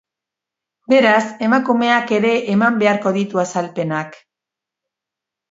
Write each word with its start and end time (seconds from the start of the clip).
Beraz, 0.93 1.27
emakumeak 1.47 2.13
ere 2.19 2.31
eman 2.55 2.81
beharko 2.85 3.13
ditu 3.19 3.43
azalpenak. 3.45 4.19